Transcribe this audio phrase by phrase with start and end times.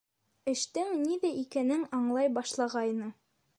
[0.53, 3.15] Эштең ниҙә икәнен аңлай башлағайны.